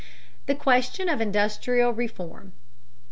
[0.47, 2.53] THE QUESTION OF INDUSTRIAL REFORM.